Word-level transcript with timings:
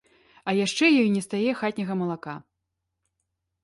А 0.47 0.55
яшчэ 0.59 0.85
ёй 1.03 1.13
нестае 1.17 1.45
хатняга 1.61 2.01
малака. 2.03 2.35